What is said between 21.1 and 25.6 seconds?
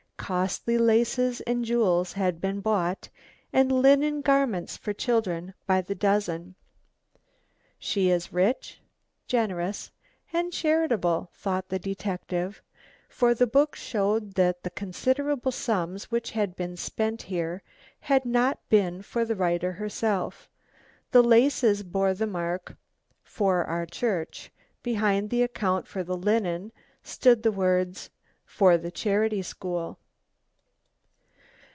The laces bore the mark, "For our church"; behind the